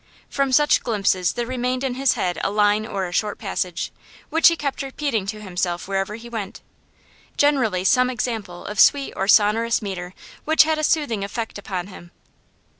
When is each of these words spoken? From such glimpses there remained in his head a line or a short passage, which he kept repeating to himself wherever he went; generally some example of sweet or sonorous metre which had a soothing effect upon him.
From 0.31 0.51
such 0.51 0.81
glimpses 0.81 1.33
there 1.33 1.45
remained 1.45 1.83
in 1.83 1.93
his 1.93 2.13
head 2.13 2.39
a 2.43 2.49
line 2.49 2.87
or 2.87 3.05
a 3.05 3.11
short 3.11 3.37
passage, 3.37 3.91
which 4.31 4.47
he 4.47 4.55
kept 4.57 4.81
repeating 4.81 5.27
to 5.27 5.39
himself 5.41 5.87
wherever 5.87 6.15
he 6.15 6.27
went; 6.27 6.61
generally 7.37 7.83
some 7.83 8.09
example 8.09 8.65
of 8.65 8.79
sweet 8.79 9.13
or 9.15 9.27
sonorous 9.27 9.79
metre 9.79 10.15
which 10.43 10.63
had 10.63 10.79
a 10.79 10.83
soothing 10.83 11.23
effect 11.23 11.59
upon 11.59 11.85
him. 11.85 12.09